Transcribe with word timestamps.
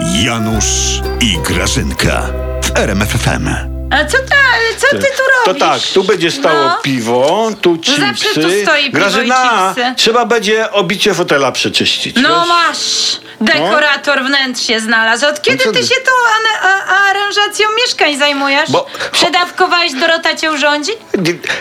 Janusz 0.00 1.00
i 1.20 1.38
Grażynka 1.38 2.22
w 2.64 2.78
RMFFM. 2.78 3.48
A 3.90 4.04
co, 4.04 4.18
ta, 4.18 4.36
co 4.78 4.86
ty 4.96 4.96
tu 5.02 5.22
To 5.44 5.46
robisz? 5.52 5.60
tak, 5.62 5.82
tu 5.94 6.04
będzie 6.04 6.30
stało 6.30 6.64
No. 6.64 6.78
piwo, 6.82 7.50
tu 7.60 7.76
chipsy. 7.78 8.00
zawsze 8.00 8.28
tu 8.34 8.40
stoi 8.62 8.84
piwo 8.84 8.98
Grażyna, 8.98 9.36
i 9.44 9.74
chipsy. 9.74 9.94
trzeba 9.96 10.24
będzie 10.24 10.70
obicie 10.72 11.14
fotela 11.14 11.52
przeczyścić. 11.52 12.16
No 12.22 12.40
wiesz? 12.40 12.48
masz! 12.48 13.20
Dekorator 13.40 14.24
wnętrz 14.24 14.62
się 14.66 14.80
znalazł. 14.80 15.26
Od 15.26 15.42
kiedy 15.42 15.64
co 15.64 15.72
ty 15.72 15.78
ty? 15.80 15.86
się 15.86 15.94
tą 15.94 16.12
ane- 16.36 16.72
a- 16.72 17.10
aranżacją 17.10 17.65
mieszkań 17.86 18.18
zajmujesz? 18.18 18.70
Bo- 18.70 18.86
Przedawkowałeś 19.12 19.92
Dorota 19.92 20.36
cię 20.36 20.52
urządzi? 20.52 20.90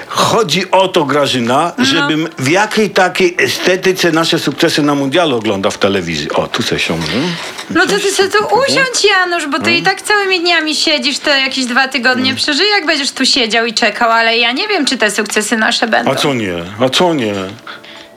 Chodzi 0.07 0.71
o 0.71 0.87
to, 0.87 1.05
Grażyna, 1.05 1.73
No. 1.77 1.85
żebym 1.85 2.27
w 2.37 2.49
jakiej 2.49 2.89
takiej 2.89 3.35
estetyce 3.39 4.11
nasze 4.11 4.39
sukcesy 4.39 4.81
na 4.81 4.95
mundialu 4.95 5.37
oglądał 5.37 5.71
w 5.71 5.77
telewizji. 5.77 6.31
O, 6.31 6.47
tu 6.47 6.63
se 6.63 6.79
siądę. 6.79 7.05
No 7.69 7.85
to 7.85 7.99
ty 7.99 8.11
sobie 8.11 8.29
tu 8.29 8.37
usiądź, 8.45 9.05
Janusz, 9.05 9.47
bo 9.47 9.59
ty 9.59 9.73
i 9.73 9.83
tak 9.83 10.01
całymi 10.01 10.39
dniami 10.39 10.75
siedzisz, 10.75 11.19
te 11.19 11.39
jakieś 11.39 11.65
dwa 11.65 11.87
tygodnie 11.87 12.35
przeżyj, 12.35 12.69
jak 12.69 12.85
będziesz 12.85 13.11
tu 13.11 13.25
siedział 13.25 13.65
i 13.65 13.73
czekał, 13.73 14.11
ale 14.11 14.37
ja 14.37 14.51
nie 14.51 14.67
wiem, 14.67 14.85
czy 14.85 14.97
te 14.97 15.11
sukcesy 15.11 15.57
nasze 15.57 15.87
będą. 15.87 16.11
A 16.11 16.15
co 16.15 16.33
nie? 16.33 16.53
A 16.85 16.89
co 16.89 17.13
nie? 17.13 17.33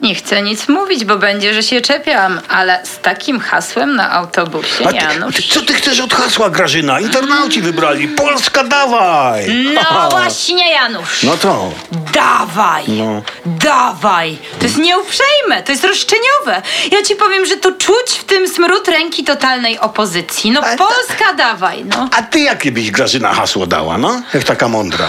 Nie 0.01 0.15
chcę 0.15 0.41
nic 0.41 0.67
mówić, 0.69 1.05
bo 1.05 1.17
będzie, 1.17 1.53
że 1.53 1.63
się 1.63 1.81
czepiam, 1.81 2.39
ale 2.49 2.85
z 2.85 2.99
takim 2.99 3.39
hasłem 3.39 3.95
na 3.95 4.11
autobusie, 4.11 4.87
A 4.87 4.89
ty, 4.89 4.95
Janusz... 4.95 5.35
ty, 5.35 5.41
co 5.43 5.61
ty 5.61 5.73
chcesz 5.73 5.99
od 5.99 6.13
hasła, 6.13 6.49
Grażyna? 6.49 6.99
Internauci 6.99 7.61
wybrali. 7.61 8.07
Polska, 8.07 8.63
dawaj! 8.63 9.47
No 9.73 10.09
właśnie, 10.09 10.71
Janusz! 10.71 11.23
No 11.23 11.37
to. 11.37 11.71
Dawaj! 12.13 12.83
No. 12.87 13.21
Dawaj! 13.45 14.37
To 14.59 14.65
jest 14.65 14.77
nieuprzejme, 14.77 15.63
to 15.65 15.71
jest 15.71 15.83
roszczeniowe. 15.83 16.61
Ja 16.91 17.03
ci 17.03 17.15
powiem, 17.15 17.45
że 17.45 17.57
tu 17.57 17.71
czuć 17.71 18.11
w 18.19 18.23
tym 18.23 18.47
smród 18.47 18.87
ręki 18.87 19.23
totalnej 19.23 19.79
opozycji. 19.79 20.51
No 20.51 20.61
Polska, 20.61 21.33
dawaj, 21.37 21.85
no. 21.85 22.09
A 22.17 22.21
ty 22.21 22.39
jakie 22.39 22.71
byś, 22.71 22.91
Grażyna, 22.91 23.33
hasło 23.33 23.67
dała, 23.67 23.97
no? 23.97 24.21
Jak 24.33 24.43
taka 24.43 24.67
mądra. 24.67 25.07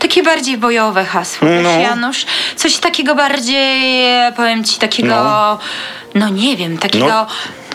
Takie 0.00 0.22
bardziej 0.22 0.58
bojowe 0.58 1.04
hasło, 1.04 1.48
wiesz, 1.48 1.62
No. 1.64 1.70
Janusz? 1.80 2.26
Coś 2.56 2.76
takiego 2.78 3.14
bardziej, 3.14 4.02
powiem 4.36 4.64
ci, 4.64 4.78
takiego, 4.78 5.08
no, 5.08 5.58
No. 6.14 6.28
nie 6.28 6.56
wiem, 6.56 6.78
takiego... 6.78 7.06
No. 7.06 7.26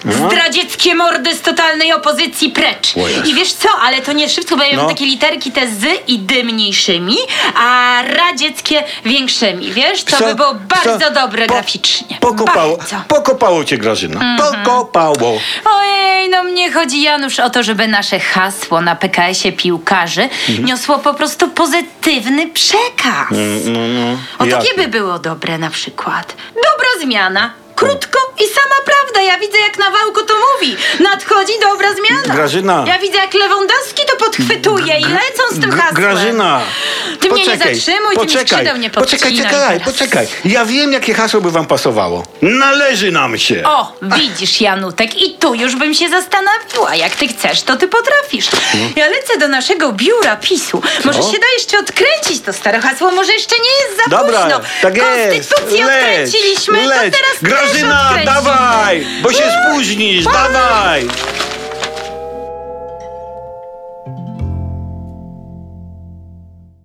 No. 0.05 0.29
Zdradzieckie 0.29 0.95
mordy 0.95 1.35
z 1.35 1.41
totalnej 1.41 1.93
opozycji 1.93 2.49
precz. 2.49 2.93
I 3.25 3.33
wiesz 3.33 3.53
co, 3.53 3.69
ale 3.81 4.01
to 4.01 4.11
nie 4.13 4.27
wszystko, 4.27 4.57
będą 4.57 4.75
No. 4.83 4.87
takie 4.89 5.05
literki 5.05 5.51
te 5.51 5.67
z 5.67 5.85
i 6.07 6.19
dy 6.19 6.43
mniejszymi, 6.43 7.17
a 7.55 7.99
radzieckie 8.07 8.83
większymi, 9.05 9.71
wiesz? 9.73 10.03
To 10.03 10.17
Co? 10.17 10.25
by 10.25 10.35
było 10.35 10.53
bardzo 10.55 11.11
dobre 11.11 11.45
Po- 11.47 11.53
graficznie. 11.53 12.17
Pokopało, 12.19 12.77
Bardzo. 12.77 12.95
pokopało 13.07 13.63
cię, 13.63 13.77
Grażyna. 13.77 14.19
Mhm. 14.21 14.63
Pokopało. 14.63 15.39
Ojej, 15.65 16.29
no 16.29 16.43
mnie 16.43 16.71
chodzi 16.71 17.01
Janusz 17.01 17.39
o 17.39 17.49
to, 17.49 17.63
żeby 17.63 17.87
nasze 17.87 18.19
hasło 18.19 18.81
na 18.81 18.95
PKS-ie 18.95 19.51
piłkarzy 19.53 20.29
Mhm. 20.49 20.65
niosło 20.65 20.97
po 20.99 21.13
prostu 21.13 21.47
pozytywny 21.49 22.47
przekaz. 22.47 23.27
No, 23.65 23.79
no. 23.87 24.17
O 24.39 24.45
Jak? 24.45 24.59
takie 24.59 24.73
by 24.77 24.87
było 24.87 25.19
dobre 25.19 25.57
na 25.57 25.69
przykład. 25.69 26.35
Dobra 26.55 26.87
zmiana. 27.01 27.53
Krótko 27.75 28.19
i 28.39 28.43
sama 28.53 28.75
prawda. 28.85 29.21
Ja 29.33 29.39
widzę, 29.39 29.57
jak 29.59 29.77
na 29.77 29.85
wałku 29.91 30.21
to 30.27 30.33
mówi. 30.53 30.75
Nadchodzi 30.99 31.53
dobra 31.61 31.87
zmiana. 31.93 32.34
Grażyna. 32.45 32.83
Ja 32.87 32.99
widzę, 32.99 33.17
jak 33.17 33.33
Lewandowski 33.33 34.03
to 34.11 34.25
podchwytuje 34.25 34.97
i 34.99 35.03
lecą 35.03 35.43
z 35.51 35.59
tym 35.59 35.71
hasłem. 35.71 35.93
Grażyna. 35.95 36.61
Ty 37.21 37.29
mnie 37.29 37.43
nie 37.43 37.45
poczekaj, 37.51 37.75
zatrzymuj, 37.75 38.15
ty 38.15 38.21
mi 38.21 38.27
poczekaj, 38.27 38.47
skrzydeł 38.47 38.77
nie 38.77 38.89
Poczekaj, 38.89 39.37
czekaj, 39.37 39.79
poczekaj. 39.79 40.27
Ja 40.45 40.65
wiem, 40.65 40.93
jakie 40.93 41.13
hasło 41.13 41.41
by 41.41 41.51
wam 41.51 41.65
pasowało. 41.65 42.23
Należy 42.41 43.11
nam 43.11 43.37
się. 43.37 43.63
O, 43.65 43.91
widzisz, 44.01 44.61
Janutek, 44.61 45.21
i 45.21 45.33
tu 45.37 45.55
już 45.55 45.75
bym 45.75 45.93
się 45.93 46.09
zastanowiła. 46.09 46.95
Jak 46.95 47.15
ty 47.15 47.27
chcesz, 47.27 47.61
to 47.61 47.75
ty 47.75 47.87
potrafisz. 47.87 48.47
Ja 48.95 49.07
lecę 49.07 49.37
do 49.39 49.47
naszego 49.47 49.91
biura 49.91 50.35
PiSu. 50.35 50.81
Może 51.05 51.19
się 51.23 51.39
da 51.39 51.47
jeszcze 51.57 51.79
odkręcić 51.79 52.41
to 52.45 52.53
stare 52.53 52.79
hasło, 52.81 53.11
może 53.11 53.33
jeszcze 53.33 53.55
nie 53.55 53.85
jest 53.87 54.03
za 54.03 54.17
Dobra, 54.17 54.41
późno. 54.41 54.59
tak 54.81 54.97
jest. 54.97 55.49
Konstytucję 55.53 55.85
Leć, 55.85 55.95
odkręciliśmy, 55.99 56.87
leć. 56.87 57.13
to 57.13 57.19
teraz 57.19 57.37
Grażyna, 57.41 58.13
dawaj, 58.25 59.07
bo 59.21 59.33
się 59.33 59.43
spóźnisz, 59.63 60.25
dawaj. 60.25 61.07